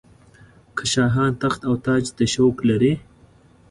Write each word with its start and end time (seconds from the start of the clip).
که 0.75 0.83
شاهان 0.91 1.31
تخت 1.41 1.61
او 1.69 1.73
تاج 1.85 2.03
ته 2.17 2.25
شوق 2.33 2.57
لري. 2.69 2.93